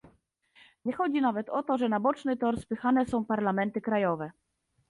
Nie 0.85 0.93
chodzi 0.93 1.21
nawet 1.21 1.49
o 1.49 1.63
to, 1.63 1.77
że 1.77 1.89
na 1.89 1.99
boczny 1.99 2.37
tor 2.37 2.59
spychane 2.61 3.05
są 3.05 3.25
parlamenty 3.25 3.81
krajowe 3.81 4.31